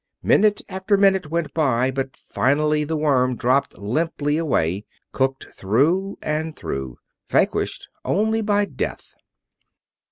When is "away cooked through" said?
4.35-6.17